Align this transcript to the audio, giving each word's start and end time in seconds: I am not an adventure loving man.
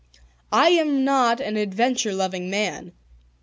I 0.55 0.69
am 0.69 1.03
not 1.05 1.39
an 1.39 1.57
adventure 1.57 2.11
loving 2.11 2.49
man. 2.49 2.91